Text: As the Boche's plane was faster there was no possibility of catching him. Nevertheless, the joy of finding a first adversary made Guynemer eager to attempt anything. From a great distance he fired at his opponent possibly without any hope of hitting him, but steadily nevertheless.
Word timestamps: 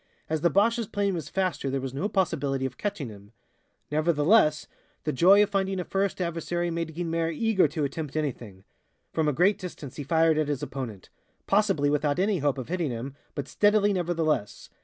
As 0.31 0.41
the 0.41 0.49
Boche's 0.49 0.87
plane 0.87 1.13
was 1.13 1.29
faster 1.29 1.69
there 1.69 1.79
was 1.79 1.93
no 1.93 2.09
possibility 2.09 2.65
of 2.65 2.75
catching 2.75 3.09
him. 3.09 3.33
Nevertheless, 3.91 4.65
the 5.03 5.13
joy 5.13 5.43
of 5.43 5.51
finding 5.51 5.79
a 5.79 5.83
first 5.85 6.19
adversary 6.19 6.71
made 6.71 6.95
Guynemer 6.95 7.31
eager 7.31 7.67
to 7.67 7.83
attempt 7.83 8.15
anything. 8.15 8.63
From 9.13 9.27
a 9.27 9.31
great 9.31 9.59
distance 9.59 9.97
he 9.97 10.03
fired 10.03 10.39
at 10.39 10.47
his 10.47 10.63
opponent 10.63 11.11
possibly 11.45 11.91
without 11.91 12.17
any 12.17 12.39
hope 12.39 12.57
of 12.57 12.67
hitting 12.69 12.89
him, 12.89 13.13
but 13.35 13.47
steadily 13.47 13.93
nevertheless. 13.93 14.71